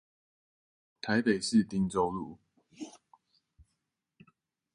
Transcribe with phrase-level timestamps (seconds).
[0.99, 2.39] 台北市汀州路